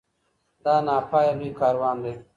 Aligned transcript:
دا 0.63 0.75
نا 0.85 0.95
پایه 1.09 1.33
لوی 1.37 1.49
کاروان 1.59 1.97
دی 2.03 2.13